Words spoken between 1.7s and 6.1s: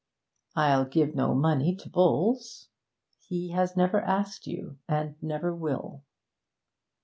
to Bowles.' 'He has never asked you, and never will.'